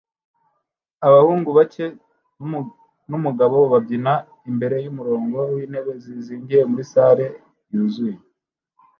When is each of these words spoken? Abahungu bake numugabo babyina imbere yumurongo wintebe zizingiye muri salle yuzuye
Abahungu 1.07 1.49
bake 1.57 1.85
numugabo 3.09 3.57
babyina 3.71 4.13
imbere 4.49 4.75
yumurongo 4.85 5.39
wintebe 5.53 5.91
zizingiye 6.03 6.61
muri 6.69 6.83
salle 6.91 7.27
yuzuye 7.71 8.17